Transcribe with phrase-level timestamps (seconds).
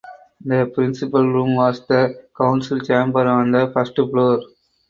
[0.43, 4.39] The principal room was the council chamber on the first floor.